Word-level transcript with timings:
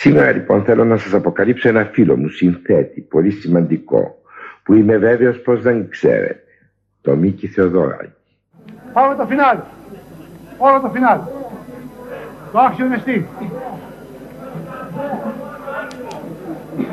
Σήμερα 0.00 0.30
λοιπόν 0.32 0.64
θέλω 0.64 0.84
να 0.84 0.96
σας 0.96 1.12
αποκαλύψω 1.14 1.68
ένα 1.68 1.84
φίλο 1.84 2.16
μου, 2.16 2.28
συνθέτη, 2.28 3.00
πολύ 3.00 3.30
σημαντικό, 3.30 4.18
που 4.62 4.74
είμαι 4.74 4.96
βέβαιος 4.96 5.38
πως 5.38 5.62
δεν 5.62 5.88
ξέρετε. 5.88 6.42
Το 7.00 7.16
Μίκη 7.16 7.46
Θεοδωράκη. 7.46 8.12
Πάμε 8.92 9.14
το 9.14 9.26
φινάλι. 9.26 9.60
Όλο 10.58 10.80
το 10.80 10.88
φινάλι. 10.88 11.22
Το 12.52 12.58
άξιο 12.58 12.86
είναι 12.86 12.96
στή. 12.96 13.26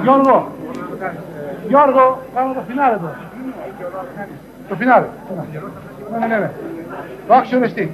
Γιώργο. 0.02 0.52
Γιώργο, 1.68 2.22
πάμε 2.34 2.54
το 2.54 2.62
φινάλι 2.68 2.98
τώρα. 2.98 3.32
Το 4.70 4.76
φινάλι. 4.76 5.08
Ναι, 6.20 6.28
ναι, 6.28 6.38
ναι. 6.38 6.52
Το 7.28 7.34
άξιο 7.34 7.58
είναι 7.58 7.68
στή. 7.68 7.92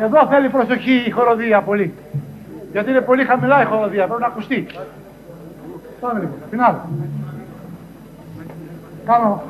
Εδώ 0.00 0.26
θέλει 0.26 0.48
προσοχή 0.48 1.04
η 1.06 1.10
χοροδία 1.10 1.60
πολύ. 1.60 1.94
Γιατί 2.74 2.90
είναι 2.90 3.00
πολύ 3.00 3.24
χαμηλά 3.24 3.62
η 3.62 3.64
χοροδία, 3.64 4.06
πρέπει 4.06 4.20
να 4.20 4.26
ακουστεί. 4.26 4.66
Πάμε 6.00 6.20
λοιπόν, 6.20 6.38
φινάλι. 6.50 6.76
Κάνω 9.06 9.42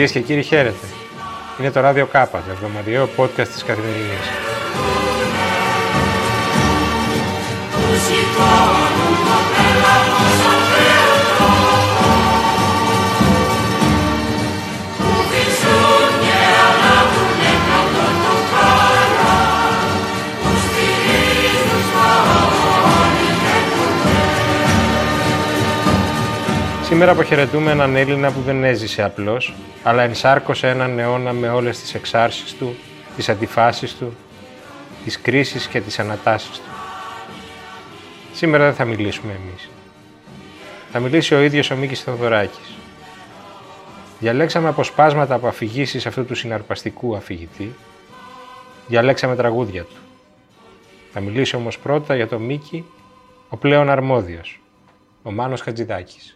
Κυρίε 0.00 0.14
και 0.14 0.26
κύριοι, 0.26 0.42
χαίρετε. 0.42 0.86
Είναι 1.60 1.70
το 1.70 1.80
ράδιο 1.80 2.06
Κάπα, 2.06 2.38
το 2.38 2.50
εβδομαδιαίο 2.50 3.08
podcast 3.16 3.48
της 3.48 3.64
Καθημερινής. 3.64 4.50
Σήμερα 27.00 27.18
αποχαιρετούμε 27.18 27.70
έναν 27.70 27.96
Έλληνα 27.96 28.32
που 28.32 28.40
δεν 28.40 28.64
έζησε 28.64 29.02
απλώς, 29.02 29.54
αλλά 29.82 30.02
ενσάρκωσε 30.02 30.68
έναν 30.68 30.98
αιώνα 30.98 31.32
με 31.32 31.48
όλες 31.48 31.80
τις 31.80 31.94
εξάρσεις 31.94 32.54
του, 32.54 32.76
τις 33.16 33.28
αντιφάσεις 33.28 33.94
του, 33.94 34.16
τις 35.04 35.20
κρίσεις 35.20 35.66
και 35.66 35.80
τις 35.80 35.98
ανατάσεις 35.98 36.58
του. 36.58 36.70
Σήμερα 38.32 38.64
δεν 38.64 38.74
θα 38.74 38.84
μιλήσουμε 38.84 39.32
εμείς. 39.32 39.68
Θα 40.92 41.00
μιλήσει 41.00 41.34
ο 41.34 41.40
ίδιος 41.40 41.70
ο 41.70 41.76
Μίκης 41.76 42.00
Θεοδωράκης. 42.00 42.74
Διαλέξαμε 44.18 44.68
αποσπάσματα 44.68 45.34
από 45.34 45.46
αφηγήσεις 45.46 46.06
αυτού 46.06 46.24
του 46.24 46.34
συναρπαστικού 46.34 47.16
αφηγητή. 47.16 47.74
Διαλέξαμε 48.86 49.36
τραγούδια 49.36 49.82
του. 49.82 49.96
Θα 51.12 51.20
μιλήσει 51.20 51.56
όμως 51.56 51.78
πρώτα 51.78 52.16
για 52.16 52.28
τον 52.28 52.42
Μίκη, 52.42 52.84
ο 53.48 53.56
πλέον 53.56 53.90
αρμόδιος, 53.90 54.60
ο 55.22 55.32
Μάνος 55.32 55.60
Χατζηδάκης. 55.60 56.34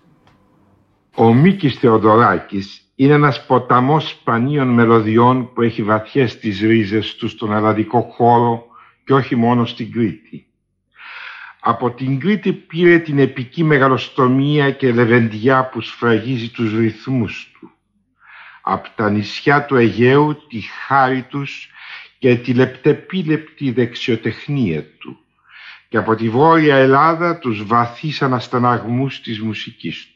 Ο 1.16 1.34
Μίκης 1.34 1.74
Θεοδωράκης 1.74 2.80
είναι 2.94 3.12
ένας 3.12 3.46
ποταμός 3.46 4.08
σπανίων 4.08 4.68
μελωδιών 4.68 5.52
που 5.52 5.62
έχει 5.62 5.82
βαθιές 5.82 6.38
τις 6.38 6.60
ρίζες 6.60 7.14
του 7.14 7.28
στον 7.28 7.52
ελλαδικό 7.52 8.00
χώρο 8.00 8.66
και 9.04 9.12
όχι 9.12 9.36
μόνο 9.36 9.64
στην 9.64 9.92
Κρήτη. 9.92 10.46
Από 11.60 11.90
την 11.90 12.20
Κρήτη 12.20 12.52
πήρε 12.52 12.98
την 12.98 13.18
επική 13.18 13.64
μεγαλοστομία 13.64 14.70
και 14.70 14.92
λεβεντιά 14.92 15.68
που 15.68 15.80
σφραγίζει 15.80 16.50
τους 16.50 16.74
ρυθμούς 16.76 17.50
του. 17.52 17.70
Από 18.62 18.88
τα 18.94 19.10
νησιά 19.10 19.64
του 19.64 19.76
Αιγαίου 19.76 20.36
τη 20.48 20.60
χάρη 20.60 21.22
τους 21.22 21.68
και 22.18 22.36
τη 22.36 22.54
λεπτεπίλεπτη 22.54 23.70
δεξιοτεχνία 23.70 24.84
του 24.98 25.18
και 25.88 25.96
από 25.96 26.14
τη 26.14 26.28
Βόρεια 26.28 26.76
Ελλάδα 26.76 27.38
τους 27.38 27.64
βαθείς 27.66 28.22
ανασταναγμούς 28.22 29.20
της 29.20 29.40
μουσικής 29.40 30.08
του. 30.12 30.13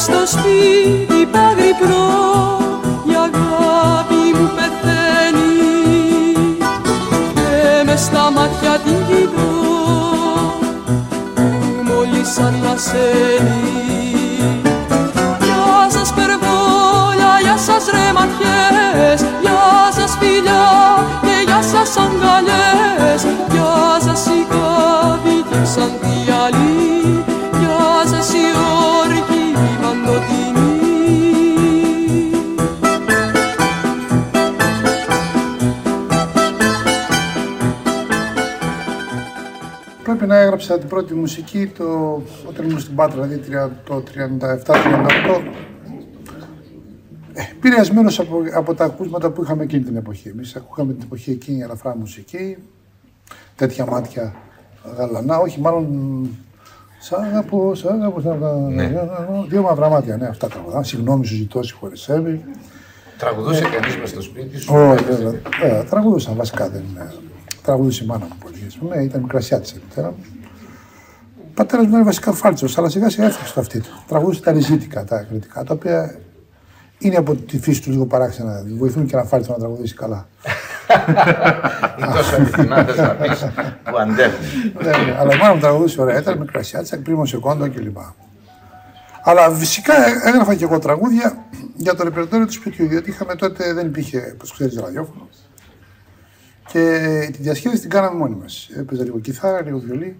Στο 0.00 0.26
σπίτι 0.26 1.26
παγρυπνώ 1.32 2.06
η 3.10 3.14
αγάπη 3.26 4.38
μου 4.38 4.50
πεθαίνει. 4.56 5.52
Και 7.34 7.84
με 7.84 7.96
στα 7.96 8.30
μάτια 8.30 8.78
την 8.84 9.06
κοιτώ 9.06 9.50
που 11.34 11.42
μόλις 11.84 12.38
ανασένει 12.38 13.99
και 21.80 21.86
γεια 21.86 21.94
σας 21.94 21.96
αγκαλιές 21.96 23.22
γεια 23.50 24.00
σας 24.00 24.26
οι 24.26 24.46
κάδικοι 24.50 25.66
σαν 25.66 25.90
τη 26.00 26.32
άλλη 26.44 27.24
γεια 27.60 28.06
σας 28.06 28.32
οι 28.32 28.44
όρκοι 29.02 29.48
Πρέπει 40.02 40.26
να 40.26 40.36
έγραψα 40.36 40.78
την 40.78 40.88
πρώτη 40.88 41.14
μουσική 41.14 41.66
το, 41.66 41.84
όταν 42.48 42.68
ήμουν 42.68 42.80
στην 42.80 42.94
Πάτρα, 42.94 43.22
δηλαδή 43.22 43.70
το 43.84 44.02
37-38. 44.66 45.42
Ε, 47.62 47.68
Πηρεσμένο 47.68 48.10
από, 48.18 48.42
από 48.54 48.74
τα 48.74 48.84
ακούσματα 48.84 49.30
που 49.30 49.42
είχαμε 49.42 49.62
εκείνη 49.62 49.82
την 49.82 49.96
εποχή. 49.96 50.28
Εμείς 50.28 50.56
ακούγαμε 50.56 50.92
την 50.92 51.02
εποχή 51.04 51.30
εκείνη 51.30 51.62
ελαφρά 51.62 51.96
μουσική, 51.96 52.56
τέτοια 53.56 53.86
μάτια 53.86 54.34
γαλανά, 54.96 55.38
όχι 55.38 55.60
μάλλον 55.60 56.28
Σ' 57.02 57.12
αγαπώ, 57.12 57.74
σ' 57.74 57.84
αγαπώ, 57.84 58.20
σ' 58.20 58.26
αγαπώ. 58.26 58.68
Ναι. 58.70 58.92
Δύο 59.48 59.62
μαύρα 59.62 59.88
μάτια, 59.88 60.16
ναι, 60.16 60.26
αυτά 60.26 60.48
τραγουδά. 60.48 60.82
Συγγνώμη, 60.82 61.26
σου 61.26 61.34
ζητώ, 61.34 61.62
συγχωρεσέβη. 61.62 62.44
Τραγουδούσε 63.18 63.64
ε, 63.64 63.68
κανείς 63.68 63.96
μες 63.96 64.08
στο 64.08 64.22
σπίτι 64.22 64.58
σου; 64.58 64.74
Όχι, 64.74 65.04
βέβαια. 65.04 65.32
Ε, 65.62 65.84
τραγουδούσαν 65.90 66.36
βασικά. 66.36 66.68
Δεν, 66.68 66.82
τραγουδούσε 67.62 68.04
η 68.04 68.06
μάνα 68.06 68.24
μου 68.24 68.36
πολύ. 68.40 68.94
Ναι, 68.94 69.02
ήταν 69.02 69.20
μικρασιά 69.20 69.60
της 69.60 69.70
η 69.70 69.80
μητέρα 69.88 70.08
μου. 70.08 70.24
πατέρας 71.54 71.84
μου 71.84 71.90
ήταν 71.90 72.04
βασικά 72.04 72.32
φάλτσος, 72.32 72.78
αλλά 72.78 72.88
σιγά 72.88 73.10
σιγά 73.10 73.26
έφτιαξε 73.26 73.54
το 73.54 73.60
αυτή 73.60 73.80
του. 73.80 74.04
Τραγούδισε 74.08 74.42
τα 74.42 74.52
ριζίτικα, 74.52 75.04
τα 75.04 75.22
κριτικά, 75.22 75.64
τα 75.64 75.74
οποία 75.74 76.18
είναι 77.00 77.16
από 77.16 77.34
τη 77.34 77.58
φύση 77.58 77.82
του 77.82 77.90
λίγο 77.90 78.06
παράξενα. 78.06 78.64
Βοηθούν 78.78 79.06
και 79.06 79.16
ένα 79.16 79.24
φάλτσο 79.24 79.52
να 79.52 79.58
τραγουδήσει 79.58 79.94
καλά. 79.94 80.28
Είναι 81.98 82.12
τόσο 82.14 82.34
αληθινά, 82.36 82.84
θες 82.84 82.96
να 82.96 83.08
πεις, 83.08 83.44
που 83.84 83.96
αντέχουν. 84.00 84.44
ναι, 84.82 84.90
ναι, 84.90 85.16
αλλά 85.18 85.34
η 85.34 85.38
μάνα 85.38 85.54
μου 85.54 85.60
τραγουδούσε 85.60 86.00
ωραία. 86.00 86.18
Ήταν 86.18 86.38
με 86.38 86.44
κρασιάτσα, 86.44 86.98
πρίμο 86.98 87.26
σεκόντο 87.26 87.70
κλπ. 87.70 87.96
Αλλά 89.22 89.50
φυσικά 89.50 89.94
έγραφα 90.24 90.54
και 90.54 90.64
εγώ 90.64 90.78
τραγούδια 90.78 91.44
για 91.74 91.94
το 91.94 92.04
ρεπερτόριο 92.04 92.46
του 92.46 92.52
σπιτιού, 92.52 92.86
διότι 92.86 93.10
είχαμε 93.10 93.34
τότε, 93.34 93.72
δεν 93.72 93.86
υπήρχε, 93.86 94.30
όπως 94.34 94.52
ξέρεις, 94.52 94.76
ραδιόφωνο. 94.80 95.28
Και 96.72 97.28
τη 97.32 97.42
διασκέδαση 97.42 97.80
την 97.80 97.90
κάναμε 97.90 98.18
μόνοι 98.18 98.36
μας. 98.42 98.68
Έπαιζα 98.76 99.04
λίγο 99.04 99.18
κιθάρα, 99.18 99.62
λίγο 99.62 99.78
βιολί 99.78 100.18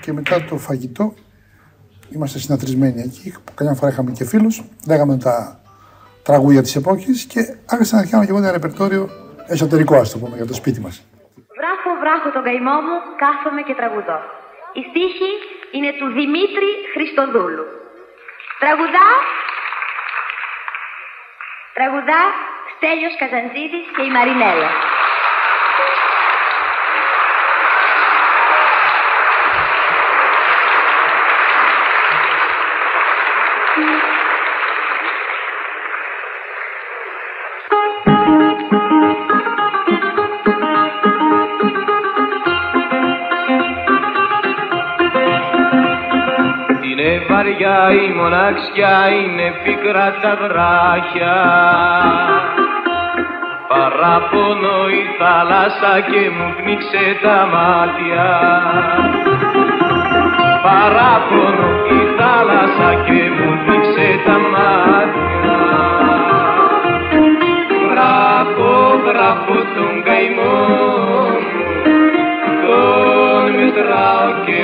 και 0.00 0.12
μετά 0.12 0.44
το 0.44 0.58
φαγητό 0.58 1.14
είμαστε 2.10 2.38
συναθρισμένοι 2.38 3.00
εκεί. 3.00 3.34
Καμιά 3.54 3.74
φορά 3.74 3.90
είχαμε 3.90 4.10
και 4.10 4.24
φίλους, 4.24 4.64
λέγαμε 4.86 5.16
τα 5.16 5.60
τραγούδια 6.30 6.62
της 6.66 6.74
εποχής 6.80 7.18
και 7.32 7.40
άρχισα 7.72 7.94
να 7.96 8.02
φτιάχνω 8.04 8.24
και 8.26 8.32
εγώ 8.34 8.40
ένα 8.44 8.52
ρεπερτόριο 8.58 9.02
εσωτερικό, 9.54 9.94
ας 10.04 10.08
το 10.12 10.16
πούμε, 10.20 10.34
για 10.40 10.48
το 10.50 10.54
σπίτι 10.60 10.80
μας. 10.84 10.94
Βράχω, 11.58 11.90
βράχω 12.02 12.28
τον 12.36 12.42
καημό 12.46 12.76
μου, 12.86 12.96
κάθομαι 13.24 13.60
και 13.66 13.74
τραγουδώ. 13.80 14.18
Η 14.80 14.82
στίχη 14.88 15.32
είναι 15.76 15.90
του 15.98 16.08
Δημήτρη 16.18 16.70
Χριστοδούλου. 16.92 17.66
Τραγουδά, 18.62 19.08
τραγουδά 21.76 22.22
Στέλιος 22.72 23.14
Καζαντζίδης 23.20 23.86
και 23.94 24.02
η 24.08 24.10
Μαρινέλα. 24.16 24.70
Είναι 47.58 47.66
βαριά 47.66 48.02
η 48.02 48.12
μοναξιά, 48.12 49.08
είναι 49.20 49.52
πικρά 49.64 50.14
τα 50.22 50.36
βράχια. 50.42 51.36
Παράπονο 53.68 54.88
η 54.88 55.02
θάλασσα 55.18 56.00
και 56.10 56.30
μου 56.36 56.54
πνίξε 56.56 57.04
τα 57.22 57.38
μάτια. 57.52 58.28
Παράπονο 60.66 61.68
η 61.96 62.00
θάλασσα 62.18 62.90
και 63.06 63.20
μου 63.36 63.50
πνίξε 63.64 64.08
τα 64.26 64.36
μάτια. 64.52 65.56
Βράχω, 67.90 69.00
βράχω 69.04 69.58
τον 69.74 70.02
καημό 70.06 70.56
μου. 71.46 71.62
Τον 72.64 73.50
μετράω 73.56 74.28
και 74.46 74.60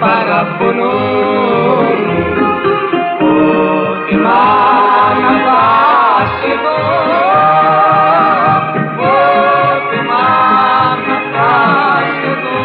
παραπονό 0.00 0.92
μου 2.06 2.20
ότι 4.00 4.14
μ' 4.16 4.30
αναβάς 5.06 6.34
εδώ 6.52 6.80
ότι 8.98 9.98
μ' 10.08 10.14
αναβάς 10.82 12.16
εδώ 12.32 12.60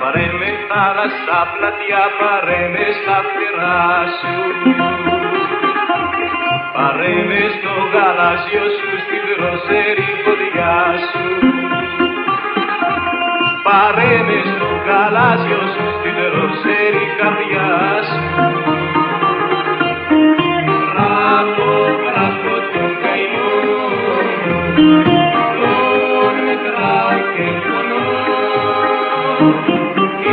Πάρε 0.00 0.26
με 0.38 0.50
θάλασσα 0.68 1.38
πλατιά, 1.52 2.04
πάρε 2.18 2.60
με 2.72 2.86
στα 2.98 3.18
φτερά 3.26 3.80
σου 4.18 5.15
Πάρε 6.76 7.14
με 7.28 7.40
στο 7.56 7.74
γαλάζιο 7.92 8.66
σου, 8.76 8.88
στη 9.04 9.18
δροσερή 9.28 10.08
φωτιά 10.24 10.76
σου. 11.08 11.24
Πάρε 13.66 14.12
με 14.26 14.38
στο 14.50 14.68
γαλάζιο 14.86 15.62
σου, 15.72 15.84
στη 15.96 16.10
δροσερή 16.18 17.06
καρδιά 17.18 17.70
σου. 18.08 18.20
Μπράβο, 20.88 21.68
μπράβο 22.02 22.52
τον 22.72 22.90
καημό. 23.02 23.52
Τον 25.60 26.34
μετράω 26.44 27.16
και 27.34 27.48
πονώ. 27.64 28.08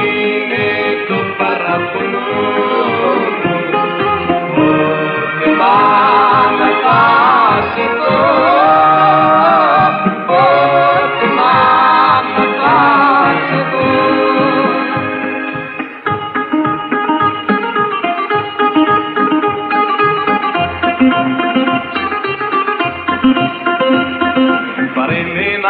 Είναι 0.04 0.68
το 1.08 1.18
παραπονό 1.38 2.73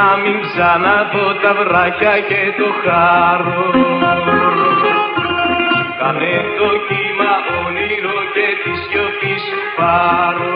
να 0.03 0.17
μην 0.23 0.37
ξαναδώ 0.47 1.27
τα 1.41 1.51
βράχια 1.59 2.15
και 2.29 2.41
το 2.57 2.67
χάρο. 2.83 3.63
Κάνε 5.99 6.35
το 6.57 6.69
κύμα 6.87 7.33
όνειρο 7.63 8.17
και 8.33 8.47
τη 8.61 8.71
σιωπή 8.83 9.35
σου 9.45 9.59
πάρω. 9.77 10.53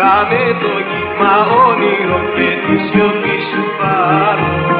Κάνε 0.00 0.44
το 0.62 0.74
κύμα 0.90 1.34
όνειρο 1.66 2.20
και 2.34 2.48
τη 2.64 2.74
σιωπή 2.88 3.36
σου 3.48 3.62
πάρω 3.78 4.79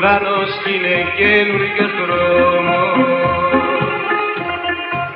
ουρανός 0.00 0.52
κι 0.62 0.72
είναι 0.74 0.96
καινούριος 1.16 1.92
δρόμος. 1.98 2.98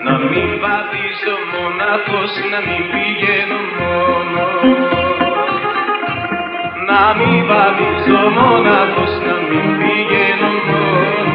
Να 0.04 0.14
μην 0.18 0.50
βαδίζω 0.62 1.36
μονάχος, 1.52 2.32
να 2.52 2.58
μην 2.66 2.82
πηγαίνω 2.92 3.60
μόνος. 3.78 4.62
Να 6.88 7.02
μην 7.18 7.36
βαδίζω 7.48 8.22
μονάχος, 8.38 9.12
να 9.26 9.34
μην 9.48 9.66
πηγαίνω 9.78 10.50
μόνος. 10.66 11.28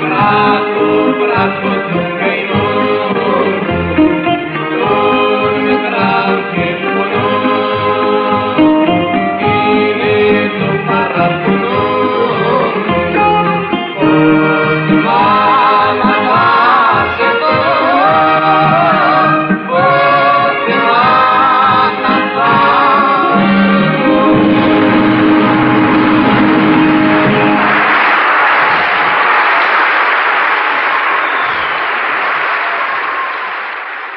Μπράβο, 0.00 0.86
μπράβο 1.18 2.09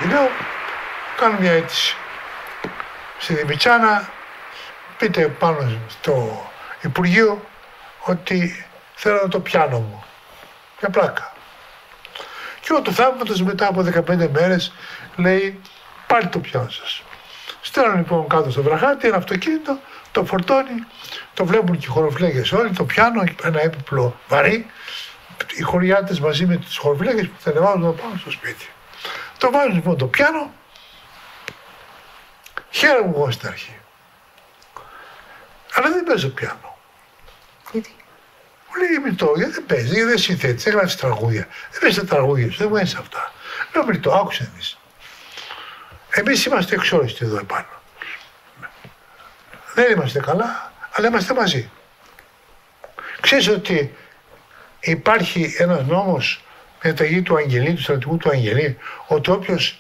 Λέω, 0.10 0.30
κάνω 1.18 1.38
μια 1.40 1.52
αίτηση. 1.52 1.96
στη 3.18 3.34
Δημητσάνα, 3.34 4.10
πείτε 4.98 5.28
πάνω 5.28 5.78
στο 5.88 6.44
Υπουργείο 6.82 7.42
ότι 8.04 8.66
θέλω 8.96 9.28
το 9.28 9.40
πιάνο 9.40 9.80
μου. 9.80 10.04
Για 10.80 10.90
πλάκα. 10.90 11.34
Και 12.60 12.74
ο 12.74 12.82
του 12.82 12.94
θαύματος 12.94 13.42
μετά 13.42 13.68
από 13.68 13.82
15 13.82 14.30
μέρες 14.30 14.74
λέει 15.16 15.62
πάλι 16.08 16.28
το 16.28 16.40
πιάνο 16.40 16.70
σας. 16.70 17.04
Στέλνω 17.62 17.96
λοιπόν 17.96 18.28
κάτω 18.28 18.52
στο 18.52 18.64
βραχάτι 18.64 19.08
ένα 19.08 19.18
αυτοκίνητο, 19.18 19.80
το 20.12 20.26
φορτώνει, 20.26 20.86
το 21.34 21.46
βλέπουν 21.46 21.78
και 21.78 21.86
οι 21.86 21.90
χωροφυλάκες 21.90 22.52
όλοι, 22.52 22.72
το 22.72 22.86
πιάνο, 22.86 23.24
ένα 23.44 23.62
έπιπλο 23.62 24.20
βαρύ, 24.28 24.66
οι 25.56 25.62
χωριάτες 25.62 26.20
μαζί 26.20 26.46
με 26.46 26.58
τις 26.58 26.78
χωροφυλάκες 26.78 27.28
που 27.28 27.36
θα 27.40 27.50
ανεβάζουν 27.50 27.82
το 27.82 27.92
πάνω 27.92 28.18
στο 28.18 28.32
σπίτι. 28.32 28.68
Το 29.44 29.52
βάζουν 29.52 29.74
λοιπόν 29.74 29.98
το 29.98 30.08
πιάνο, 30.08 30.54
χαίρομαι 32.70 33.14
εγώ 33.16 33.32
στην 33.32 33.48
αρχή. 33.48 33.80
Αλλά 35.74 35.90
δεν 35.90 36.04
παίζω 36.04 36.30
πιάνο. 36.30 36.78
Γιατί; 37.72 37.96
Μου 38.68 38.82
λέει 38.82 39.12
Μητώ, 39.12 39.34
γιατί 39.36 39.52
δεν 39.52 39.66
παίζεις, 39.66 39.92
γιατί 39.92 40.04
δεν 40.04 40.18
συνθέτεις, 40.18 40.64
δεν 40.64 40.74
γράφεις 40.74 40.96
τραγούδια. 40.96 41.48
Δεν 41.72 41.82
παίζεις 41.82 42.00
τα 42.00 42.06
τραγούδια 42.06 42.52
σου, 42.52 42.58
δεν 42.58 42.68
μου 42.68 42.76
ένσε 42.76 42.98
αυτά. 43.00 43.32
Λέω 43.74 43.86
Μητώ, 43.86 44.12
άκουσε 44.12 44.52
εμεί. 44.54 44.62
Εμείς 46.10 46.46
είμαστε 46.46 46.76
εξόριστοι 46.76 47.26
εδώ 47.26 47.38
επάνω. 47.38 47.82
Δεν 49.74 49.92
είμαστε 49.92 50.20
καλά, 50.20 50.74
αλλά 50.92 51.08
είμαστε 51.08 51.34
μαζί. 51.34 51.72
Ξέρεις 53.22 53.48
ότι 53.48 53.96
υπάρχει 54.80 55.56
ένας 55.58 55.86
νόμος 55.86 56.43
με 56.84 56.94
τα 56.94 57.04
γη 57.06 57.22
του 57.22 57.36
Αγγελή, 57.36 57.74
του 57.74 57.82
στρατηγού 57.82 58.18
του 58.18 58.30
Αγγελή, 58.30 58.78
ότι 59.08 59.32
όποιος 59.32 59.80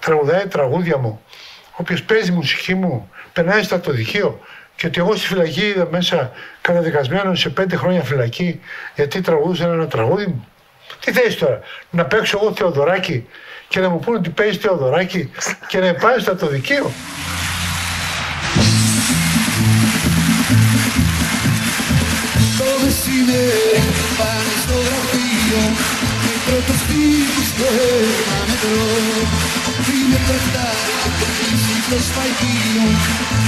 τραγουδάει 0.00 0.46
τραγούδια 0.46 0.98
μου, 0.98 1.20
όποιος 1.76 2.02
παίζει 2.02 2.32
μουσική 2.32 2.74
μου, 2.74 3.10
περνάει 3.32 3.62
στα 3.62 3.80
το 3.80 3.92
δικείο 3.92 4.40
και 4.76 4.86
ότι 4.86 5.00
εγώ 5.00 5.16
στη 5.16 5.26
φυλακή 5.26 5.60
είδα 5.60 5.88
μέσα 5.90 6.32
καταδικασμένο 6.60 7.34
σε 7.34 7.48
πέντε 7.48 7.76
χρόνια 7.76 8.02
φυλακή 8.02 8.60
γιατί 8.94 9.20
τραγούδισα 9.20 9.64
ένα 9.64 9.86
τραγούδι 9.86 10.26
μου. 10.26 10.46
Τι 11.00 11.12
θες 11.12 11.36
τώρα, 11.36 11.60
να 11.90 12.04
παίξω 12.04 12.38
εγώ 12.42 12.54
Θεοδωράκη 12.54 13.26
και 13.68 13.80
να 13.80 13.88
μου 13.88 13.98
πούνε 13.98 14.18
ότι 14.18 14.30
παίζει 14.30 14.58
Θεοδωράκη 14.58 15.30
και 15.66 15.78
να 15.78 15.94
πάει 15.94 16.18
στα 16.18 16.36
το 16.36 16.46
δικείο. 16.46 16.92
Το 22.58 22.64
μεσημέρι 22.84 23.82
πάνε 24.18 24.52
στο 24.62 24.74
γραφείο 24.74 25.95
και 25.95 25.95
πρώτος 26.46 26.80
τύπος 26.88 27.48
το 27.58 27.66
ένα 27.98 28.38
μετρό 28.48 28.88
είναι 29.96 30.18
πεφτάρι 30.26 30.94
και 31.18 31.28
κλείσει 31.36 31.76
στο 31.86 31.98
σπαγείο 32.08 32.86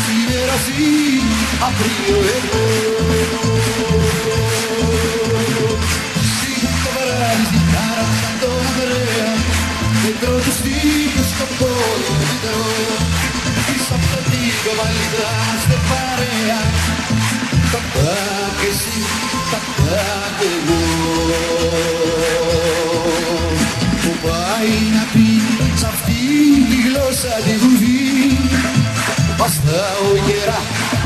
σήμερα 0.05 0.57
ζει 0.65 0.93
αύριο 1.67 2.17
εγώ 2.37 2.65
Σίγουρα 6.39 6.81
το 6.85 6.91
βράδυ 6.97 7.45
στην 7.51 7.65
κάρα 7.73 8.07
σαν 8.21 8.35
το 8.41 8.49
Ανδρέα 8.67 9.33
και 10.01 10.11
πρώτος 10.21 10.57
τύπος 10.65 11.29
στο 11.33 11.47
πόδι 11.59 12.13
μετρό 12.29 12.67
πίσω 13.67 13.93
από 13.97 14.07
το 14.13 14.21
τείχο 14.31 14.71
βαλίδα 14.79 15.31
είμαστε 15.47 15.77
παρέα 15.89 16.61
τα 17.73 17.81
πάω 17.93 18.47
και 18.61 18.69
εσύ, 18.75 18.99
τα 19.53 19.59
πάω 19.77 20.27
και 20.39 20.49
εγώ 20.57 20.88
τη 27.47 27.55
βουβή 27.63 28.39
Βαστάω 29.39 30.09
γερά, 30.27 30.61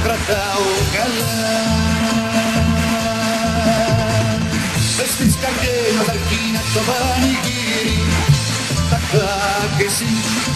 κρατάω 0.05 0.69
καλά 0.97 1.37
Μες 4.97 5.11
στις 5.15 5.35
καρδιές 5.43 5.93
μας 5.97 6.09
αρκεί 6.15 6.43
να 6.55 6.63
το 6.75 6.81
πανηγύρι 6.89 7.99
Τα 8.91 8.99
πάω 9.11 9.65
και 9.79 9.85
εσύ, 9.91 10.13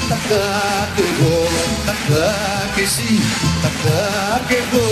τα 0.09 0.19
πάω 0.29 0.85
και 0.97 1.05
εγώ 1.11 1.39
Τα 1.87 1.95
πάω 2.07 2.65
και 2.75 2.83
εσύ, 2.89 3.11
τα 3.63 3.71
πάω 3.83 4.39
και 4.49 4.57
εγώ 4.63 4.87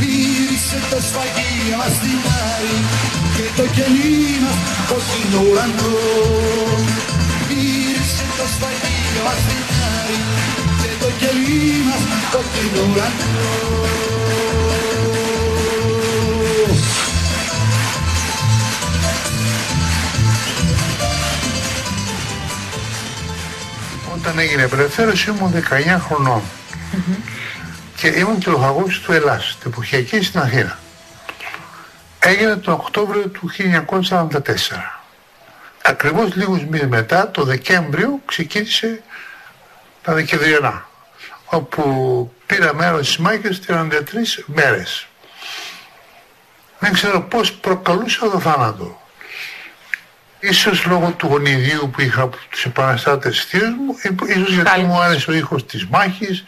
Γύρισε 0.00 0.78
το 0.90 0.98
σφαγείο 1.08 1.76
μας 1.80 1.92
στην 1.98 2.20
Άρη 2.52 2.78
και 3.36 3.46
το 3.56 3.66
κελί 3.74 4.40
μας 4.42 4.58
κόκκινο 4.88 5.40
ουρανό. 5.50 7.09
Γύρισε 9.20 9.26
το 9.26 9.26
σφαγείο 9.26 9.26
μας 9.26 9.38
στην 9.38 9.62
Άρη 9.96 10.18
και 10.82 11.04
το 11.04 11.10
κελί 11.18 11.84
μας 11.84 12.02
κόκκινο 12.32 12.82
ουρανό. 12.92 13.48
Όταν 24.14 24.38
έγινε 24.38 24.62
απελευθέρωση 24.62 25.30
ήμουν 25.30 25.52
19 25.52 26.00
χρονών. 26.06 26.42
Και 27.96 28.08
ήμουν 28.08 28.38
και 28.38 28.50
λοχαγός 28.50 29.00
του 29.00 29.12
Ελλάς, 29.12 29.56
την 29.60 29.70
εποχιακή 29.70 30.22
στην 30.22 30.40
Αθήνα. 30.40 30.78
Έγινε 32.18 32.56
τον 32.56 32.74
Οκτώβριο 32.74 33.28
του 33.28 33.50
1944. 33.50 35.00
Ακριβώς 35.82 36.34
λίγους 36.34 36.64
μήνες 36.64 36.88
μετά, 36.88 37.30
το 37.30 37.44
Δεκέμβριο, 37.44 38.20
ξεκίνησε 38.24 39.02
τα 40.02 40.14
Δεκεμβριανά, 40.14 40.88
όπου 41.44 42.32
πήρα 42.46 42.74
μέρος 42.74 43.06
στις 43.06 43.18
μάχες 43.18 43.60
33 43.60 44.44
μέρες. 44.46 45.06
Δεν 46.78 46.92
ξέρω 46.92 47.20
πώς 47.22 47.52
προκαλούσα 47.52 48.30
το 48.30 48.40
θάνατο. 48.40 49.00
Ίσως 50.40 50.84
λόγω 50.84 51.10
του 51.10 51.26
γονιδίου 51.26 51.90
που 51.90 52.00
είχα 52.00 52.22
από 52.22 52.36
τους 52.50 52.64
επαναστάτες 52.64 53.44
θείους 53.44 53.68
μου, 53.68 53.96
ε, 54.02 54.38
ίσως 54.38 54.52
γιατί 54.52 54.68
Χάλιν. 54.68 54.86
μου 54.86 55.00
άρεσε 55.00 55.30
ο 55.30 55.34
ήχος 55.34 55.66
της 55.66 55.86
μάχης, 55.86 56.44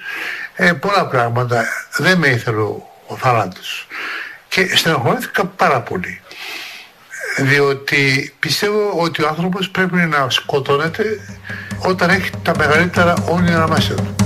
ε, 0.54 0.72
πολλά 0.72 1.06
πράγματα. 1.06 1.64
Δεν 1.96 2.18
με 2.18 2.28
ήθελε 2.28 2.60
ο, 2.60 2.88
ο 3.06 3.16
θάνατος. 3.16 3.86
Και 4.48 4.76
στενοχωρήθηκα 4.76 5.44
πάρα 5.46 5.80
πολύ. 5.80 6.20
Διότι 7.38 8.32
πιστεύω 8.38 8.92
ότι 8.96 9.22
ο 9.22 9.28
άνθρωπος 9.28 9.70
πρέπει 9.70 9.96
να 9.96 10.30
σκοτώνεται 10.30 11.04
όταν 11.86 12.10
έχει 12.10 12.30
τα 12.42 12.56
μεγαλύτερα 12.56 13.14
όνειρα 13.28 13.68
μέσα 13.68 13.94
του. 13.94 14.21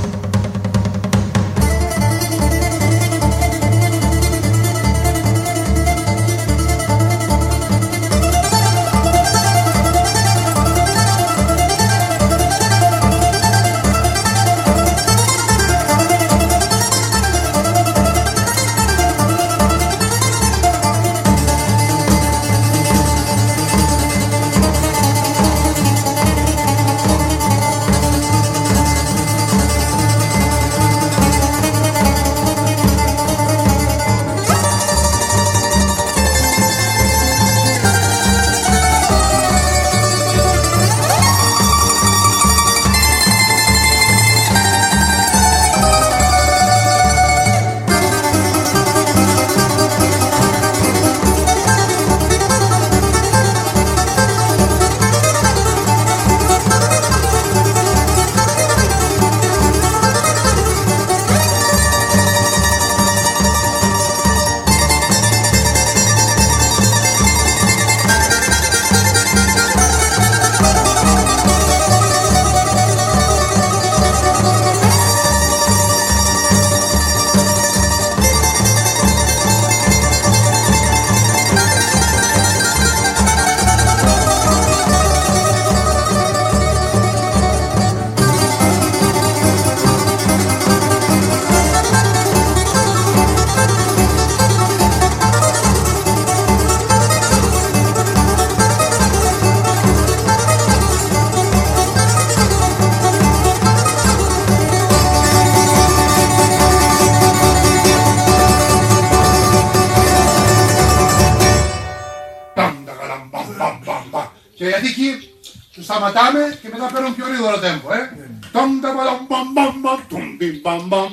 Γιατί 114.79 115.03
εκεί 115.03 115.31
του 115.73 115.83
σταματάμε 115.83 116.59
και 116.63 116.69
μετά 116.73 116.87
παίρνουν 116.93 117.15
πιο 117.15 117.27
γρήγορο 117.27 117.59
τέμπο, 117.59 117.93
ε. 117.93 118.13
Τομ, 118.53 118.81
ταμ, 118.81 118.97
ταμ, 118.97 119.27
μπαμ, 119.29 119.53
μπαμ, 119.53 119.81
μπαμ, 119.81 120.01
τουμ, 120.09 120.37
μπιμ, 120.37 120.61
μπαμ, 120.63 120.87
μπαμ. 120.87 121.13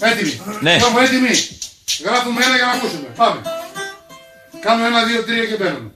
Έτοιμοι. 0.00 0.40
Ναι. 0.60 0.72
Έχουμε 0.74 1.04
έτοιμοι. 1.04 1.30
Γράφουμε 2.04 2.44
ένα 2.44 2.56
για 2.56 2.66
να 2.66 2.72
ακούσουμε. 2.72 3.08
Πάμε. 3.16 3.40
Κάνουμε 4.60 4.86
ένα, 4.86 5.04
δύο, 5.04 5.24
τρία 5.24 5.44
και 5.44 5.54
παίρνουμε. 5.54 5.90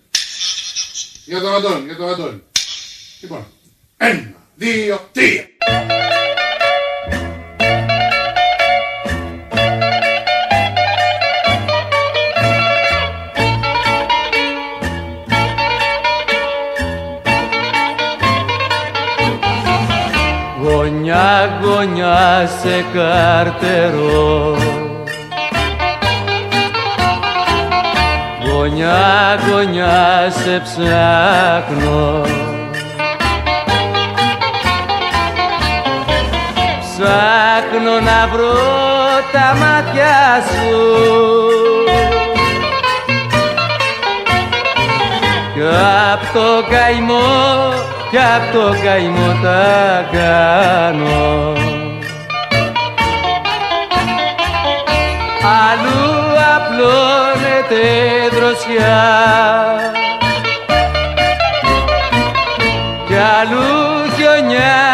Για 1.24 1.40
τον 1.40 1.54
Αντώνη, 1.54 1.84
για 1.84 1.96
τον 1.96 2.08
Αντώνη. 2.08 2.42
Λοιπόν, 3.20 3.46
ένα, 3.96 4.32
δύο, 4.54 5.08
τρία. 5.12 5.48
Γωνιά 21.30 21.58
γωνιά 21.62 22.48
σε 22.60 22.84
καρτερό. 22.94 24.56
Γωνιά 28.44 29.38
γωνιά 29.48 30.30
σε 30.30 30.62
ψάχνω. 30.64 32.20
Ψάχνω 36.80 38.00
να 38.00 38.28
βρω 38.32 38.54
τα 39.32 39.56
μάτια 39.58 40.42
σου. 40.50 40.78
Κι 45.54 45.62
απ' 46.12 46.32
το 46.32 46.66
καημό, 46.70 47.72
κι 48.10 48.18
απ' 48.18 48.52
το 48.52 48.74
καημό 48.84 49.38
τα 49.42 50.08
κάνω. 50.12 51.52
Αλλού 55.68 56.10
απλώνεται 56.56 57.84
δροσιά. 58.32 59.02
Κι 63.06 63.14
αλλού 63.14 64.12
χιονιά 64.16 64.89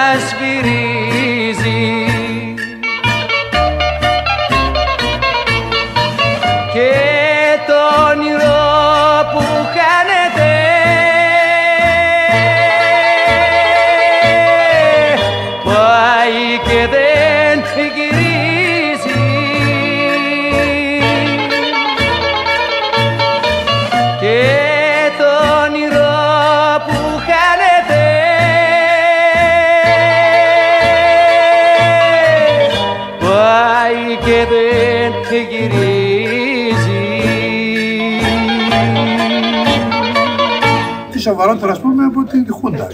σοβαρότερο, 41.47 41.73
ας 41.73 41.81
πούμε, 41.81 42.05
από 42.05 42.25
την 42.25 42.47
Χούντα. 42.53 42.87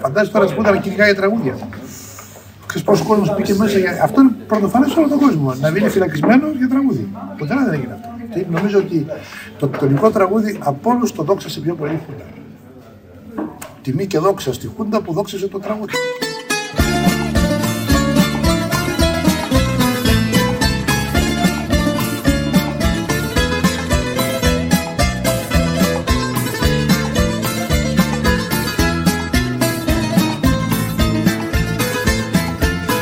Φαντάζεσαι 0.00 0.32
τώρα 0.32 0.46
τη 0.46 0.54
Χούντα 0.54 0.70
να 0.70 0.76
κυνηγάει 0.76 1.14
τραγούδια. 1.14 1.54
Ξέρεις 2.66 2.86
πόσος 2.86 3.06
κόσμος 3.06 3.34
πήγε 3.34 3.54
μέσα 3.54 3.78
για. 3.78 4.00
Αυτό 4.02 4.20
είναι 4.20 4.30
πρωτοφανές 4.46 4.90
σε 4.90 4.98
όλο 4.98 5.08
τον 5.08 5.18
κόσμο. 5.18 5.54
Να 5.60 5.70
μείνει 5.70 5.88
φυλακισμένος 5.88 6.56
για 6.56 6.68
τραγούδι. 6.68 7.08
Ποτέ 7.38 7.54
δεν 7.54 7.72
έγινε 7.72 7.92
αυτό. 7.92 8.08
Και 8.34 8.44
νομίζω 8.50 8.78
ότι 8.78 9.06
το 9.58 9.68
τονικό 9.68 10.10
τραγούδι 10.10 10.58
από 10.62 10.90
όλους 10.90 11.12
το 11.12 11.22
δόξασε 11.22 11.60
πιο 11.60 11.74
πολύ 11.74 11.92
η 11.92 12.00
Χούντα. 12.06 12.24
Τιμή 13.82 14.06
και 14.06 14.18
δόξα 14.18 14.52
στη 14.52 14.70
Χούντα 14.76 15.00
που 15.00 15.12
δόξασε 15.12 15.48
το 15.48 15.58
τραγούδι. 15.58 15.92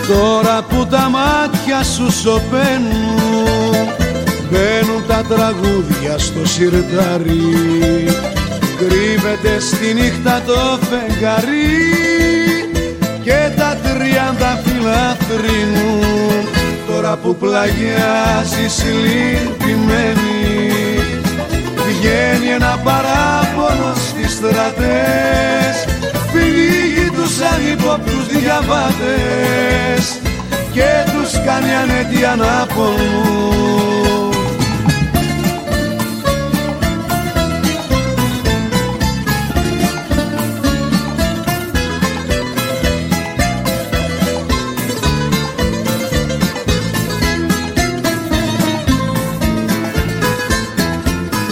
Τώρα 0.09 0.62
που 0.69 0.87
τα 0.87 1.09
μάτια 1.09 1.83
σου 1.83 2.11
σωπαίνουν 2.12 3.88
Μπαίνουν 4.51 5.07
τα 5.07 5.25
τραγούδια 5.29 6.19
στο 6.19 6.47
σιρτάρι. 6.47 8.05
Κρύβεται 8.79 9.61
στη 9.61 9.95
νύχτα 9.95 10.43
το 10.47 10.79
φεγγαρί 10.81 11.85
Και 13.23 13.51
τα 13.57 13.77
τριάντα 13.83 14.61
φύλλα 14.64 15.17
θρυνούν 15.29 16.49
Τώρα 16.87 17.17
που 17.17 17.37
πλαγιάζει 17.37 18.90
λυπημένη 19.03 20.45
Βγαίνει 21.87 22.49
ένα 22.55 22.81
παράπονο 22.85 23.95
στις 23.95 24.33
στρατές. 24.33 25.85
Φύγει 25.85 25.93
τους 27.64 27.72
ανυπόπτους 27.72 28.27
διαβάτες 28.27 30.20
Και 30.72 31.11
τους 31.12 31.33
κάνει 31.44 31.74
ανέτεια 31.74 32.33
ανάπονου 32.33 33.53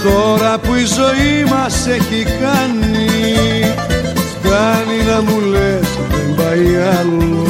Τώρα 0.03 0.59
που 0.59 0.75
η 0.75 0.85
ζωή 0.85 1.45
μας 1.51 1.87
έχει 1.87 2.25
κάνει 2.25 3.07
Φτάνει 4.43 5.03
να 5.07 5.23
μου 5.23 5.41
λες 5.41 5.92
δεν 5.92 5.92
πάει 6.53 6.77
άλλο 7.01 7.47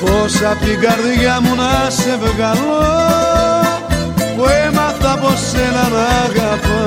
Πώς 0.00 0.42
απ' 0.50 0.60
την 0.64 0.80
καρδιά 0.80 1.40
μου 1.42 1.54
να 1.54 1.90
σε 1.90 2.18
βγαλώ 2.22 2.84
Που 4.36 4.44
έμαθα 4.66 5.18
πως 5.20 5.38
σένα 5.50 5.88
να 5.94 6.06
αγαπά. 6.24 6.84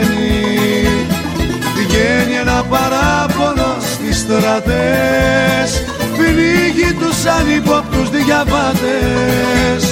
Βγαίνει 1.78 2.36
ένα 2.42 2.64
παράπονο 2.70 3.76
στις 3.94 4.18
στρατές. 4.18 5.70
Πνίγει 6.18 6.94
τους 6.94 7.26
ανυπόπτους 7.26 8.10
διαβάτες 8.10 9.84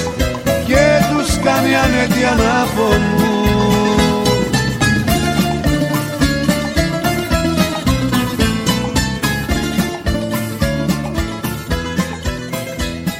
Και 0.66 0.84
τους 1.10 1.38
κάνει 1.44 1.72
ανέτεια 1.84 2.28
ανάπονους 2.28 3.53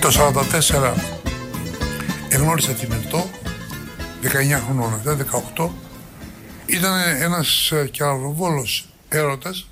Το 0.05 0.11
1944 0.11 0.95
εγνώρισα 2.29 2.73
τη 2.73 2.87
Μελτό, 2.89 3.31
19 4.23 4.61
χρονών, 4.65 5.01
δεν 5.05 5.29
18. 5.57 5.69
Ήταν 6.67 7.01
ένας 7.21 7.71
ε, 7.71 7.89
κεραυνοβόλος 7.89 8.89
έρωτας, 9.09 9.69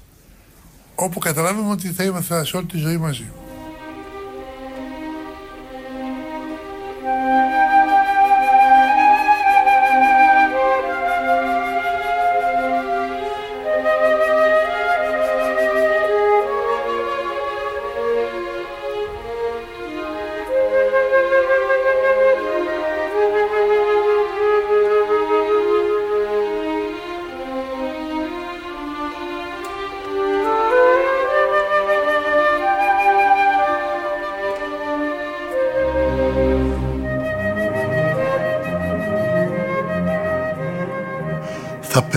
όπου 0.94 1.18
καταλάβαμε 1.18 1.70
ότι 1.70 1.88
θα 1.88 2.04
είμαστε 2.04 2.44
σε 2.44 2.56
όλη 2.56 2.66
τη 2.66 2.78
ζωή 2.78 2.96
μαζί. 2.96 3.32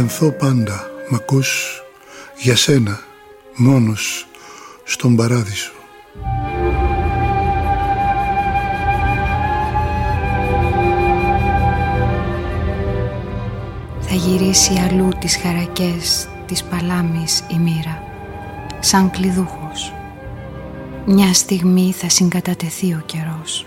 Θα 0.07 0.11
πενθώ 0.11 0.31
πάντα, 0.31 0.89
μ' 1.09 1.15
ακούς, 1.15 1.81
για 2.37 2.55
σένα, 2.55 2.99
μόνος, 3.55 4.27
στον 4.83 5.15
παράδεισο. 5.15 5.71
Θα 13.99 14.15
γυρίσει 14.15 14.73
αλλού 14.89 15.09
τις 15.19 15.37
χαρακές 15.37 16.27
της 16.45 16.63
παλάμης 16.63 17.43
η 17.47 17.55
μοίρα, 17.55 18.03
σαν 18.79 19.09
κλειδούχος. 19.09 19.93
Μια 21.05 21.33
στιγμή 21.33 21.93
θα 21.97 22.09
συγκατατεθεί 22.09 22.93
ο 22.93 23.03
καιρός. 23.05 23.65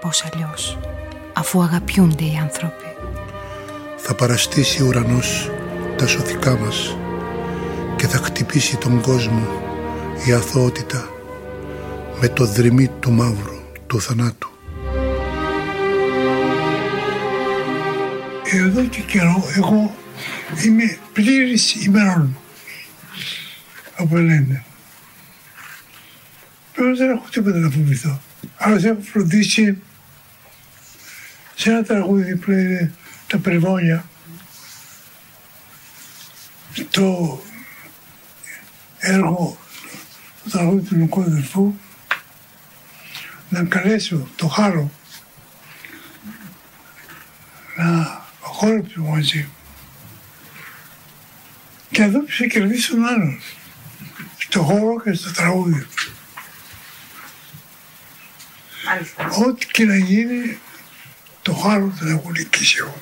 Πώς 0.00 0.24
αλλιώς, 0.32 0.78
αφού 1.32 1.62
αγαπιούνται 1.62 2.24
οι 2.24 2.38
άνθρωποι. 2.42 2.84
Θα 4.06 4.14
παραστήσει 4.14 4.82
ο 4.82 4.86
ουρανός 4.86 5.50
τα 5.96 6.06
σωθικά 6.06 6.56
μας 6.56 6.96
και 7.96 8.06
θα 8.06 8.18
χτυπήσει 8.18 8.76
τον 8.76 9.00
κόσμο 9.00 9.46
η 10.26 10.32
αθωότητα 10.32 11.08
με 12.20 12.28
το 12.28 12.44
δρυμί 12.44 12.90
του 13.00 13.12
μαύρου 13.12 13.60
του 13.86 14.00
θανάτου. 14.00 14.48
Εδώ 18.52 18.84
και 18.84 19.00
καιρό 19.00 19.44
εγώ 19.56 19.94
είμαι 20.64 20.98
πλήρης 21.12 21.84
ημερών 21.84 22.36
από 23.96 24.16
λένε. 24.16 24.64
Τώρα 26.76 26.92
δεν 26.94 27.10
έχω 27.10 27.24
τίποτα 27.30 27.58
να 27.58 27.70
φοβηθώ. 27.70 28.20
Αλλά 28.56 28.76
έχω 28.76 29.00
φροντίσει 29.00 29.78
σε 31.54 31.70
ένα 31.70 31.82
τραγούδι 31.82 32.36
που 32.36 32.50
είναι 32.50 32.92
τα 33.34 33.40
περιβόνια 33.40 34.08
το 36.90 37.42
έργο 38.98 39.58
του 40.42 40.50
τραγούδι 40.50 40.88
του 40.88 40.96
Λουκού 40.96 41.20
Αδερφού 41.20 41.74
να 43.48 43.64
καλέσω 43.64 44.28
το 44.36 44.48
Χάρο 44.48 44.90
να 47.76 48.24
χόρεψε 48.40 49.00
μαζί 49.00 49.48
και 51.90 52.02
εδώ 52.02 52.20
κερδίσει 52.50 52.90
τον 52.90 53.06
άλλον 53.06 53.40
στο 54.38 54.62
χώρο 54.62 55.00
και 55.00 55.12
στο 55.12 55.32
τραγούδι. 55.32 55.86
Ό,τι 59.46 59.66
και 59.66 59.84
να 59.84 59.96
γίνει 59.96 60.58
το 61.44 61.54
χάρο 61.54 61.92
δεν 62.00 62.16
έχω 62.16 62.30
νικήσει 62.30 62.76
εγώ. 62.80 63.00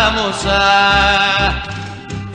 Να 0.00 0.06
τάμωσα 0.06 0.62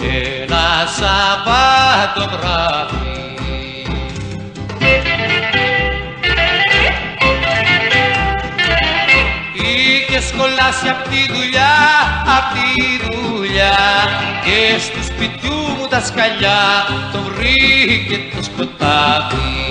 ένα 0.01 0.87
Σαββάτο 0.97 2.37
βράδυ. 2.37 3.35
Είχε 9.53 10.21
σχολάσει 10.21 10.89
απ' 10.89 11.07
τη 11.07 11.33
δουλειά, 11.33 11.75
απ' 12.37 12.53
τη 12.53 13.05
δουλειά. 13.05 13.77
Και 14.43 14.79
στο 14.79 15.03
σπιτιού 15.03 15.53
μου 15.53 15.87
τα 15.89 16.01
σκαλιά 16.01 16.87
το 17.11 17.19
βρήκε 17.19 18.19
το 18.35 18.43
σκοτάδι 18.43 19.64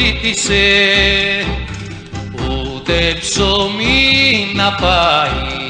ζήτησε 0.00 0.64
ούτε 2.50 3.16
ψωμί 3.20 4.52
να 4.54 4.72
πάει. 4.72 5.68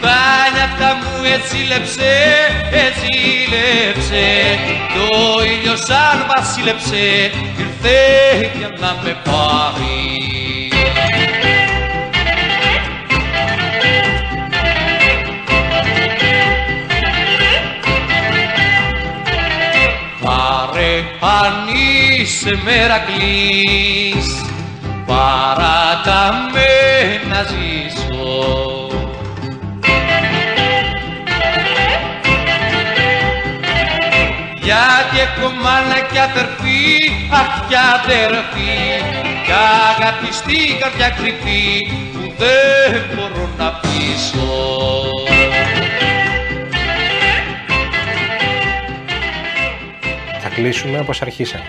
Τα 0.00 0.18
νιάτα 0.54 0.94
μου 0.94 1.24
ετσίλεψε, 1.34 2.12
ετσίλεψε 2.70 4.26
κι 4.92 4.98
ο 5.14 5.44
ήλιος 5.44 5.80
σαν 5.80 6.26
βασίλεψε 6.36 7.30
ήρθε 7.58 7.98
για 8.58 8.76
να 8.80 9.00
με 9.02 9.16
πάρει 9.24 9.95
είσαι 22.46 22.62
μερακλής 22.64 24.44
παράταμε 25.06 26.68
να 27.28 27.42
ζήσω. 27.42 28.88
Γιατί 34.62 35.20
έχω 35.20 35.50
μάνα 35.50 36.00
και 36.12 36.20
αδερφή, 36.20 37.12
αχ 37.30 37.68
και 37.68 37.76
αδερφή. 37.94 38.74
Κι 39.44 39.52
αγαπηστή 39.92 40.76
καρδιά 40.80 41.10
κρυφή 41.10 41.86
που 42.12 42.34
δεν 42.38 43.02
μπορώ 43.14 43.50
να 43.58 43.72
πείσω. 43.72 45.10
Θα 50.40 50.48
κλείσουμε 50.48 50.98
όπως 50.98 51.22
αρχίσαμε. 51.22 51.64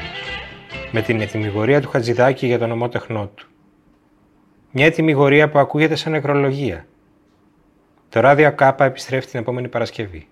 Με 0.92 1.02
την 1.02 1.22
ετοιμιγορία 1.22 1.82
του 1.82 1.90
Χατζηδάκη 1.90 2.46
για 2.46 2.60
τον 2.60 2.72
ομότεχνό 2.72 3.32
του. 3.36 3.48
Μια 4.72 4.86
ετοιμιγορία 4.86 5.50
που 5.50 5.60
ακούγεται 5.60 5.96
σαν 5.96 6.12
νεκρολογία. 6.12 6.86
Το 8.10 8.20
ράδιο 8.20 8.52
Κάπα 8.52 8.86
επιστρέφει 8.86 9.28
την 9.28 9.40
επόμενη 9.40 9.68
Παρασκευή. 9.68 10.28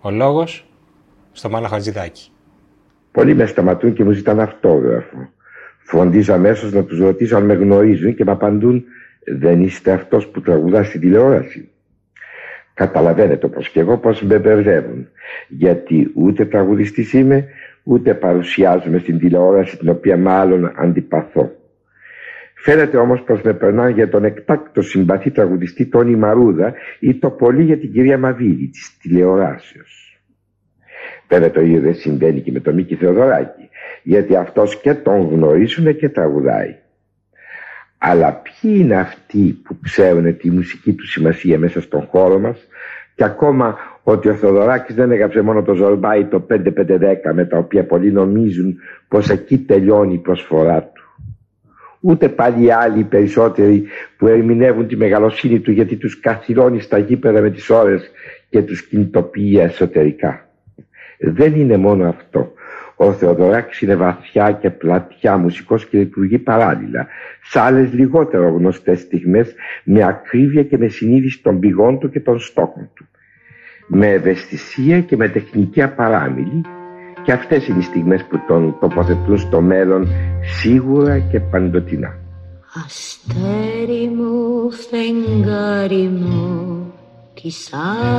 Ο 0.00 0.10
λόγος 0.10 0.66
στο 1.32 1.50
Μάνο 1.50 1.68
Χατζηδάκη. 1.68 2.30
Πολλοί 3.12 3.34
με 3.34 3.46
σταματούν 3.46 3.92
και 3.92 4.04
μου 4.04 4.10
ζητάνε 4.10 4.42
αυτόγραφο. 4.42 5.28
Φροντίζω 5.78 6.32
αμέσως 6.32 6.72
να 6.72 6.84
τους 6.84 6.98
ρωτήσω 6.98 7.36
αν 7.36 7.44
με 7.44 7.54
γνωρίζουν 7.54 8.14
και 8.14 8.24
με 8.24 8.32
απαντούν 8.32 8.84
Δεν 9.24 9.62
είστε 9.62 9.92
αυτός 9.92 10.28
που 10.28 10.40
τραγουδά 10.40 10.84
στην 10.84 11.00
τηλεόραση. 11.00 11.70
Καταλαβαίνετε 12.74 13.46
όπως 13.46 13.68
και 13.68 13.80
εγώ 13.80 13.98
πώ 13.98 14.10
με 14.20 14.38
μπερδεύουν. 14.38 15.08
Γιατί 15.48 16.10
ούτε 16.14 16.44
τραγουδιστής 16.44 17.12
είμαι, 17.12 17.48
ούτε 17.82 18.14
παρουσιάζομαι 18.14 18.98
στην 18.98 19.18
τηλεόραση 19.18 19.76
την 19.76 19.88
οποία 19.88 20.16
μάλλον 20.16 20.72
αντιπαθώ. 20.76 21.50
Φαίνεται 22.54 22.96
όμως 22.96 23.22
πως 23.22 23.42
με 23.42 23.52
περνάνε 23.52 23.90
για 23.90 24.08
τον 24.08 24.24
εκτάκτο 24.24 24.82
συμπαθή 24.82 25.30
τραγουδιστή 25.30 25.86
Τόνι 25.86 26.16
Μαρούδα 26.16 26.74
ή 26.98 27.14
το 27.14 27.30
πολύ 27.30 27.62
για 27.62 27.78
την 27.78 27.92
κυρία 27.92 28.18
Μαβίδη 28.18 28.68
της 28.68 28.96
τηλεοράσεως. 29.02 30.20
Βέβαια 31.28 31.50
το 31.50 31.60
ίδιο 31.60 31.80
δεν 31.80 31.94
συμβαίνει 31.94 32.40
και 32.40 32.52
με 32.52 32.60
τον 32.60 32.74
Μίκη 32.74 32.94
Θεοδωράκη, 32.94 33.68
γιατί 34.02 34.36
αυτός 34.36 34.80
και 34.80 34.94
τον 34.94 35.28
γνωρίζουν 35.28 35.96
και 35.96 36.08
τραγουδάει. 36.08 36.76
Αλλά 37.98 38.42
ποιοι 38.42 38.76
είναι 38.78 38.96
αυτοί 38.96 39.60
που 39.64 39.78
ξέρουν 39.82 40.36
τη 40.36 40.50
μουσική 40.50 40.92
του 40.92 41.06
σημασία 41.06 41.58
μέσα 41.58 41.80
στον 41.80 42.06
χώρο 42.06 42.38
μας 42.38 42.66
και 43.14 43.24
ακόμα 43.24 43.78
ότι 44.10 44.28
ο 44.28 44.34
Θεοδωράκης 44.34 44.94
δεν 44.94 45.10
έγραψε 45.10 45.40
μόνο 45.40 45.62
το 45.62 45.74
Ζορμπάι 45.74 46.24
το 46.24 46.46
5-5-10 46.50 46.56
με 47.34 47.44
τα 47.44 47.58
οποία 47.58 47.84
πολλοί 47.84 48.12
νομίζουν 48.12 48.76
πως 49.08 49.30
εκεί 49.30 49.58
τελειώνει 49.58 50.14
η 50.14 50.18
προσφορά 50.18 50.82
του. 50.82 51.02
Ούτε 52.00 52.28
πάλι 52.28 52.64
οι 52.64 52.70
άλλοι 52.70 53.04
περισσότεροι 53.04 53.84
που 54.16 54.26
ερμηνεύουν 54.26 54.86
τη 54.86 54.96
μεγαλοσύνη 54.96 55.60
του 55.60 55.70
γιατί 55.70 55.96
τους 55.96 56.20
καθυλώνει 56.20 56.80
στα 56.80 56.98
γήπεδα 56.98 57.40
με 57.40 57.50
τις 57.50 57.70
ώρες 57.70 58.10
και 58.48 58.62
τους 58.62 58.82
κινητοποιεί 58.82 59.58
εσωτερικά. 59.60 60.48
Δεν 61.18 61.54
είναι 61.54 61.76
μόνο 61.76 62.08
αυτό. 62.08 62.52
Ο 62.96 63.12
Θεοδωράκης 63.12 63.80
είναι 63.80 63.96
βαθιά 63.96 64.52
και 64.52 64.70
πλατιά 64.70 65.36
μουσικός 65.36 65.86
και 65.86 65.98
λειτουργεί 65.98 66.38
παράλληλα. 66.38 67.06
Σε 67.42 67.60
άλλες 67.60 67.92
λιγότερο 67.92 68.48
γνωστές 68.48 69.00
στιγμές 69.00 69.54
με 69.84 70.02
ακρίβεια 70.02 70.62
και 70.62 70.78
με 70.78 70.88
συνείδηση 70.88 71.42
των 71.42 71.58
πηγών 71.58 71.98
του 71.98 72.10
και 72.10 72.20
των 72.20 72.38
στόχων 72.38 72.90
του. 72.94 73.09
Με 73.92 74.06
ευαισθησία 74.06 75.00
και 75.00 75.16
με 75.16 75.28
τεχνική 75.28 75.82
απαράμιλη 75.82 76.60
και 77.22 77.32
αυτές 77.32 77.68
είναι 77.68 77.78
οι 77.78 77.82
στιγμές 77.82 78.24
που 78.24 78.40
τον 78.46 78.76
τοποθετούν 78.80 79.38
στο 79.38 79.60
μέλλον 79.60 80.08
σίγουρα 80.60 81.18
και 81.18 81.40
παντοτινά. 81.40 82.18
Αστέρι 82.84 84.08
μου, 84.08 84.70
φεγγάρι 84.70 86.08
μου, 86.08 86.92
της 87.42 87.70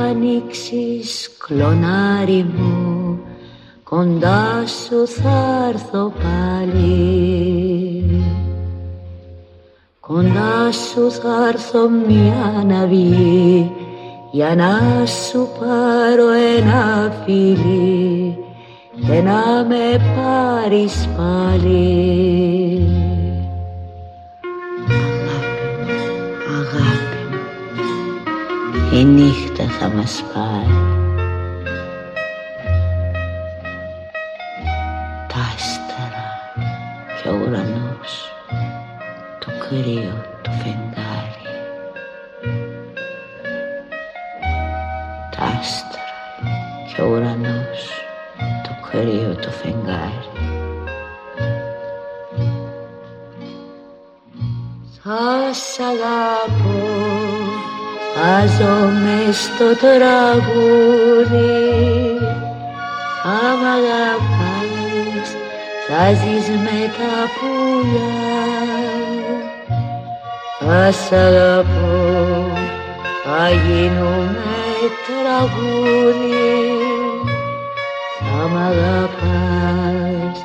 άνοιξης 0.08 1.30
κλονάρι 1.46 2.46
μου 2.56 3.20
κοντά 3.82 4.66
σου 4.66 5.06
θα 5.06 5.68
έρθω 5.68 6.12
πάλι 6.22 7.04
κοντά 10.00 10.72
σου 10.72 11.10
θα 11.10 11.48
έρθω 11.48 11.88
μια 11.88 12.64
να 12.66 12.86
βγει 12.86 13.70
για 14.34 14.54
να 14.54 15.06
σου 15.06 15.48
πάρω 15.60 16.30
ένα 16.56 17.12
φίλι 17.24 18.38
και 19.06 19.20
να 19.20 19.64
με 19.68 20.14
πάρεις 20.16 21.08
πάλι. 21.16 22.86
Αγάπη 26.48 27.22
μου, 27.30 28.98
η 28.98 29.04
νύχτα 29.04 29.64
θα 29.64 29.88
μας 29.88 30.24
πάρει. 30.34 30.80
Τα 35.28 35.38
άστερα 35.54 36.26
και 37.22 37.28
ο 37.28 37.32
ουρανός 37.32 38.32
το 39.38 39.46
κρύο 39.68 40.24
το 40.42 40.50
φεγγάρι 40.50 40.81
σ' 55.52 55.78
αγαπώ, 55.80 56.82
θα 58.14 58.46
ζω 58.46 58.76
μες 59.02 59.36
στο 59.36 59.68
τραγούδι. 59.82 61.56
Θα 63.22 63.40
μ' 63.60 63.66
αγαπάς, 63.76 65.28
θα 65.88 66.12
ζεις 66.12 66.48
με 66.48 66.80
τα 66.98 67.16
πουλιά. 67.36 68.44
Θα 70.58 70.92
σ' 70.92 71.12
αγαπώ, 71.12 72.00
θα 73.24 73.50
γίνουμε 73.50 74.62
τραγούδι. 75.06 76.52
Θα 78.18 78.48
μ' 78.48 78.56
αγαπάς, 78.56 80.38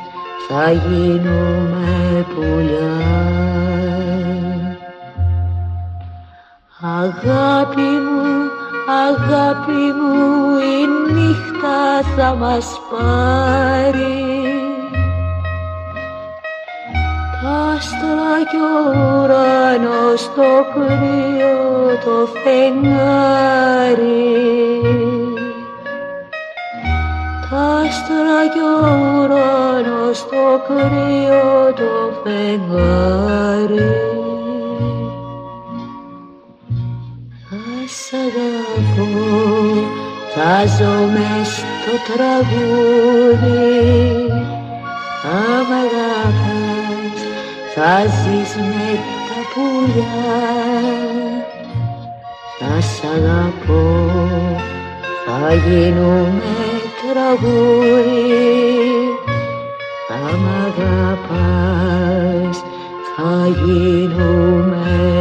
θα 0.48 0.72
γίνουμε 0.72 2.26
πουλιά 2.36 3.87
Αγάπη 7.04 7.82
μου, 7.82 8.52
αγάπη 9.08 9.84
μου, 10.00 10.58
η 10.58 11.14
νύχτα 11.14 12.02
θα 12.16 12.36
μας 12.36 12.82
πάρει. 12.92 14.24
Τα 17.42 17.56
άστρα 17.76 18.36
κι 18.50 18.56
ο 18.56 18.80
ουρανός 18.90 20.22
το 20.36 20.52
κρύο 20.74 21.58
το 22.06 22.18
φεγγάρι. 22.42 23.82
Τα 27.50 27.58
άστρα 27.58 28.40
κι 28.54 28.60
ο 28.60 28.78
ουρανός 29.16 30.20
το 30.30 30.46
κρύο 30.68 31.74
το 31.76 31.92
φεγγάρι 32.24 34.07
σ' 38.10 38.13
αγαπώ. 38.13 39.08
Θα 40.34 40.54
ζω 40.78 40.96
μες 41.13 41.50
στο 41.58 41.96
τραγούδι. 42.08 43.67
Θα 45.22 45.41
μ' 45.67 45.74
αγαπάς 45.84 47.20
θα 47.76 47.93
ζεις 48.06 48.52
με 48.56 48.89
τα 49.28 49.39
πουλιά. 49.54 50.43
Θα 52.60 52.74
σ' 52.82 53.04
αγαπώ. 53.15 53.86
Θα 55.26 55.54
γίνουμε 55.54 56.56
τραγούδι. 57.02 58.58
Θα 60.08 60.38
μ' 60.38 60.50
αγαπάς 60.65 62.58
θα 63.15 63.32
γίνουμε 63.63 65.17